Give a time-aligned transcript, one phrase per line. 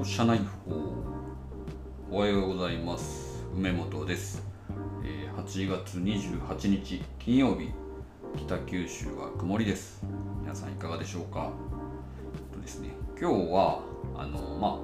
[0.00, 0.74] 社内報
[2.10, 3.44] おはようございます。
[3.54, 4.42] 梅本です、
[5.04, 7.70] えー8月28日金曜日。
[8.36, 10.02] 北九州は曇りです。
[10.40, 11.52] 皆さんいかがでしょうか。
[12.34, 12.88] えっとですね
[13.20, 13.82] 今日は
[14.16, 14.80] あのま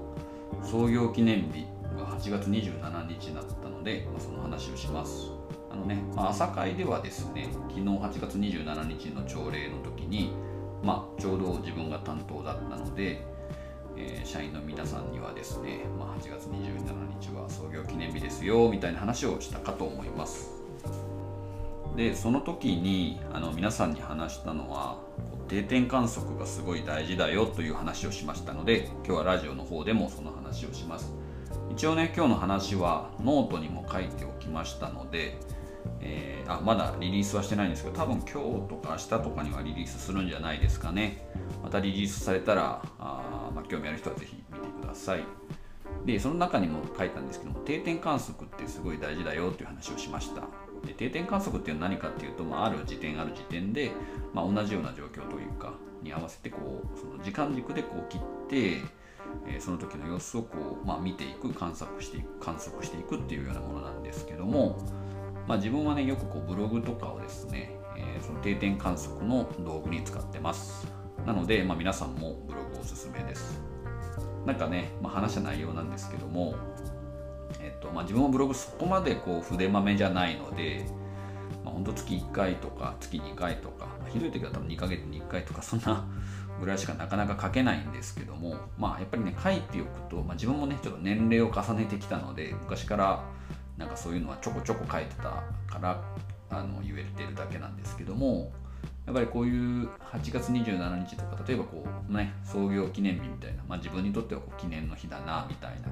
[0.63, 5.31] あ創業記念日が8月27日だったので、まあ、その話をします。
[5.73, 10.33] あのね、まあ、朝会ではですね昨日8月27日の朝礼の時に
[10.83, 13.38] まあちょうど自分が担当だったので
[13.99, 20.51] えー社員の皆さんにはですね、まあ、8月27日は創業記念日ですよみたいな話をしたかと思います。
[21.97, 24.99] でその時にあの皆さんに話したのは
[25.49, 31.13] 定点観測がすごい大事だよという話をしましたので今日はラジオの方でもその話をします。
[31.73, 35.39] 一応ね今日の話はノートにも書いておきましたので、
[36.01, 41.29] えーあまだリリースはしてないんですけど多分今日とか明日とかにはリリースするんじゃないですかね。
[41.63, 45.25] またリリースされたらあ、まあ、興味ある人はぜひ見てください。
[46.07, 50.43] でその中にも書いたんですけども定点観測ってすごい大事だよっていう話をしました。
[50.87, 53.93] で定点観測っていうのは何かっていうと、まあ、ある時点ある時点で、
[54.33, 58.81] まあ、同じような状況というかに合わせてこうその時間軸でこう切って
[59.47, 64.79] えその時の様子をこう、まあ、見ていく観察していく観測していくっていうようなものなんですけども、
[65.49, 70.87] まあ、自分はねよくこうブログとかをですね、えーその定点観測の道具に使ってます。
[71.27, 73.61] なので、まあ、皆さんもブログおすすめです。
[74.45, 76.55] なんかね、まあ、話した内容なんですけども、
[77.61, 80.87] えっとまあ、自分もブログそこまでこう筆まめじゃないので、
[81.65, 86.07] まあ、ほんと月1回とか月2回とか、まあひどい時は多分2ヶ月に1回とかそんな
[86.61, 93.25] ぐらいしかなかなか書けないんですけどもまあやっぱりね書いておくと、まあ、自分もねちょっと年齢を重ねてきたので昔から
[93.79, 96.03] なんかそういうのはちょこちょこ書いてたから
[96.51, 98.53] あの言えてるだけなんですけども
[99.07, 105.89] やっぱりこういう8月27日とか例えばこうね創業記念日みたいな、まあ、自分にとってはこう記念の日だなみたいな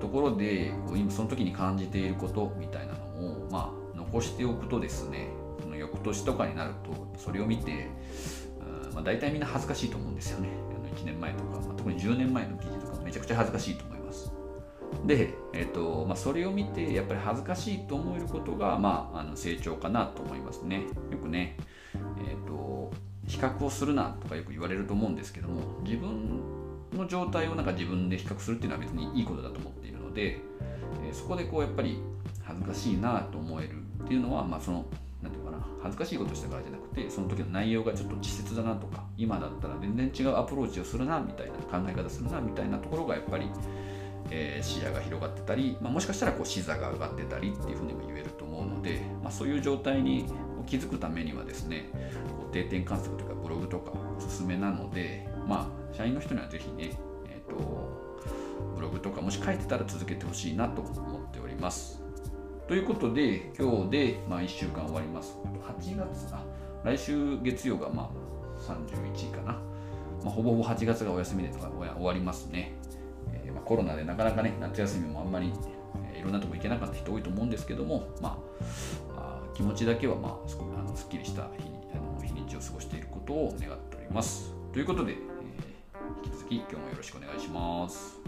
[0.00, 5.28] ところでこう今その時に感じていることみたいなのを、まあ、残しておくとですね
[5.62, 7.88] その翌年とかになるとそれを見て、
[8.86, 10.48] うんまあ、大体みんな恥ずかしいと思うんですよね。
[10.70, 14.32] あの1年前とか、まあ、特に10年前の記事とかめちゃくちゃ恥ずかしいと思います。
[15.06, 20.84] で、えっとまあ、それを見てやっぱり恥ずかしいと思えることが、まあ、あの成長かなと思いますね。
[21.10, 21.56] よくね、
[22.28, 22.92] えっと
[23.26, 26.42] 比較をするなとかよく言われると思うんですけども自分
[26.92, 30.40] の状態をなんか自分で比較するっていうのは別にいいことだと思っているので、
[31.04, 32.00] えーそこでこうやっぱり
[32.42, 33.74] 恥ずかしいなと思える
[34.04, 34.84] っていうのは、まあ、その
[35.22, 35.70] なんていうかな。
[35.82, 43.50] 恥ずかしいことしたからじゃなくてその時の内容がちょっと稚拙だなとか今だったら全然違うアプローチをするなみたいな考え方するなみたいなところがやっぱり、
[44.30, 50.26] え視野が広がってたり、まあ、もしかしたらこう視座が上がってたりっていうふうにも言えると思うので、まあ、そういう状態に
[50.66, 51.88] 気づくためにはですね
[52.38, 56.92] こう定点観測というかブログとかおすすめなのでまあ社員の人にはぜひね、
[57.28, 58.00] えー、と
[58.76, 62.00] ブログとかもし書いてたら続けてほしいなと思っております。
[62.68, 65.36] ということで今日で、まあ、1週間終わります。
[65.82, 66.44] 8月あ
[66.84, 69.60] 来週月曜がまあ31位かな、ま
[70.26, 72.72] あ、ほぼほぼ8月がお休みでとか終わりますね。
[73.70, 75.52] コロナでなかなかね夏休みもあんまり、
[76.12, 78.38] えーいろんなとこ行けなかった人多いと思うんですけども、ま
[79.16, 84.52] あ、あ気持ちだけは、まあ、すあのすっきりした日にあの日にちを過ごしていることを願っております。
[84.72, 85.20] ということで、えー
[86.24, 88.19] 引き続き今日もよろしくお願いします。